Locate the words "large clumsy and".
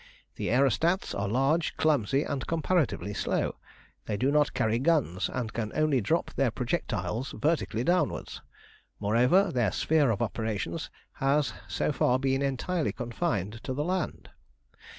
1.27-2.47